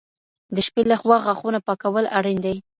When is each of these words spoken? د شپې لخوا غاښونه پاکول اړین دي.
د 0.55 0.57
شپې 0.65 0.81
لخوا 0.91 1.17
غاښونه 1.25 1.59
پاکول 1.67 2.05
اړین 2.17 2.37
دي. 2.45 2.55